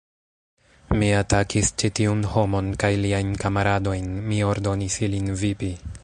[1.01, 5.71] Mi atakis ĉi tiun homon kaj liajn kamaradojn, mi ordonis ilin vipi.